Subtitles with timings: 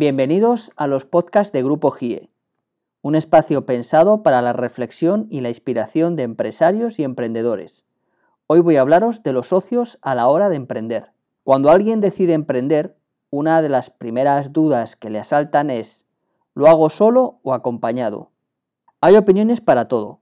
[0.00, 2.30] Bienvenidos a los podcasts de Grupo GIE,
[3.02, 7.84] un espacio pensado para la reflexión y la inspiración de empresarios y emprendedores.
[8.46, 11.10] Hoy voy a hablaros de los socios a la hora de emprender.
[11.42, 12.96] Cuando alguien decide emprender,
[13.30, 16.06] una de las primeras dudas que le asaltan es,
[16.54, 18.30] ¿lo hago solo o acompañado?
[19.00, 20.20] Hay opiniones para todo.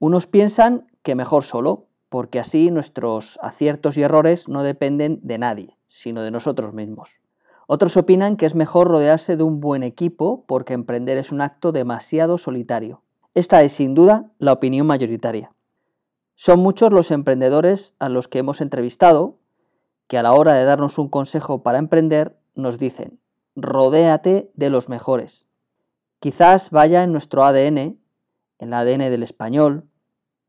[0.00, 5.78] Unos piensan que mejor solo, porque así nuestros aciertos y errores no dependen de nadie,
[5.86, 7.20] sino de nosotros mismos.
[7.66, 11.72] Otros opinan que es mejor rodearse de un buen equipo porque emprender es un acto
[11.72, 13.02] demasiado solitario.
[13.34, 15.52] Esta es sin duda la opinión mayoritaria.
[16.34, 19.38] Son muchos los emprendedores a los que hemos entrevistado
[20.06, 23.20] que a la hora de darnos un consejo para emprender nos dicen,
[23.56, 25.46] rodéate de los mejores.
[26.20, 27.98] Quizás vaya en nuestro ADN, en
[28.58, 29.88] el ADN del español,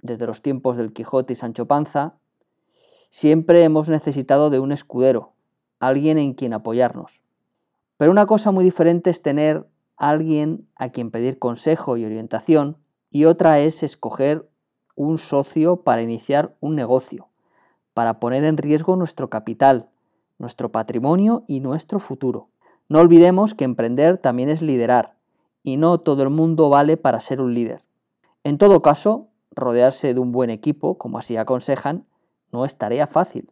[0.00, 2.14] desde los tiempos del Quijote y Sancho Panza,
[3.10, 5.31] siempre hemos necesitado de un escudero,
[5.82, 7.20] alguien en quien apoyarnos.
[7.96, 12.76] Pero una cosa muy diferente es tener alguien a quien pedir consejo y orientación
[13.10, 14.48] y otra es escoger
[14.94, 17.28] un socio para iniciar un negocio,
[17.94, 19.88] para poner en riesgo nuestro capital,
[20.38, 22.48] nuestro patrimonio y nuestro futuro.
[22.88, 25.16] No olvidemos que emprender también es liderar
[25.64, 27.84] y no todo el mundo vale para ser un líder.
[28.44, 32.06] En todo caso, rodearse de un buen equipo, como así aconsejan,
[32.52, 33.50] no es tarea fácil.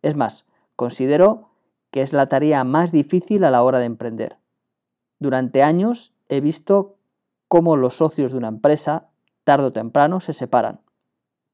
[0.00, 0.44] Es más,
[0.76, 1.51] considero
[1.92, 4.38] que es la tarea más difícil a la hora de emprender.
[5.20, 6.96] Durante años he visto
[7.46, 9.10] cómo los socios de una empresa,
[9.44, 10.80] tarde o temprano, se separan.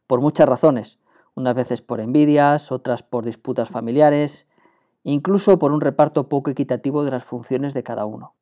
[0.06, 1.00] Por muchas razones,
[1.34, 4.47] unas veces por envidias, otras por disputas familiares,
[5.03, 8.36] incluso por un reparto poco equitativo de las funciones de cada uno.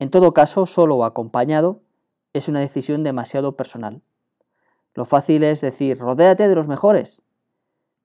[0.00, 1.80] En todo caso, solo o acompañado,
[2.32, 4.02] es una decisión demasiado personal.
[4.94, 7.22] Lo fácil es decir, rodéate de los mejores.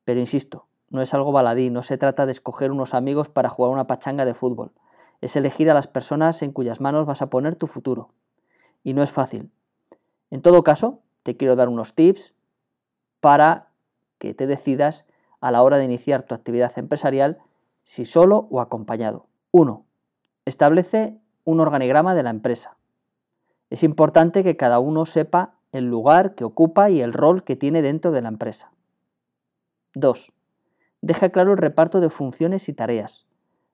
[0.04, 3.72] Pero insisto, no es algo baladí, no se trata de escoger unos amigos para jugar
[3.72, 4.72] una pachanga de fútbol.
[5.22, 8.09] Es elegir a las personas en cuyas manos vas a poner tu futuro.
[8.83, 9.52] Y no es fácil.
[10.30, 12.33] En todo caso, te quiero dar unos tips
[13.19, 13.70] para
[14.20, 15.05] que te decidas
[15.42, 17.39] a la hora de iniciar tu actividad empresarial
[17.83, 19.27] si solo o acompañado.
[19.52, 19.86] 1.
[20.45, 22.77] Establece un organigrama de la empresa.
[23.70, 27.81] Es importante que cada uno sepa el lugar que ocupa y el rol que tiene
[27.81, 28.71] dentro de la empresa.
[29.93, 30.35] 2
[31.05, 33.27] deja claro el reparto de funciones y tareas.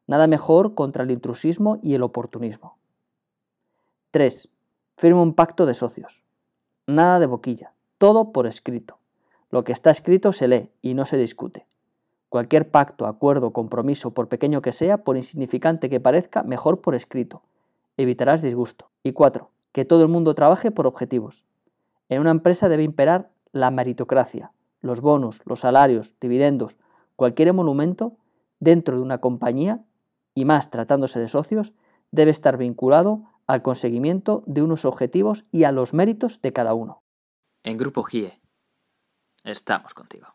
[0.05, 2.77] Nada mejor contra el intrusismo y el oportunismo.
[4.11, 4.49] 3.
[4.97, 6.25] Firma un pacto de socios.
[6.87, 8.97] Nada de boquilla, todo por escrito.
[9.49, 11.65] Lo que está escrito se lee y no se discute.
[12.27, 17.43] Cualquier pacto, acuerdo, compromiso, por pequeño que sea, por insignificante que parezca, mejor por escrito.
[17.95, 18.89] Evitarás disgusto.
[19.03, 19.49] Y 4.
[19.71, 21.45] Que todo el mundo trabaje por objetivos.
[22.09, 26.75] En una empresa debe imperar la meritocracia, los bonos, los salarios, dividendos,
[27.21, 28.17] Cualquier emolumento
[28.59, 29.85] dentro de una compañía,
[30.33, 31.71] y más tratándose de socios,
[32.09, 37.03] debe estar vinculado al conseguimiento de unos objetivos y a los méritos de cada uno.
[37.61, 38.41] En Grupo GIE,
[39.43, 40.29] estamos contigo.